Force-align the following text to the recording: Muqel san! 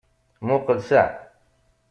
Muqel 0.47 0.79
san! 0.87 1.11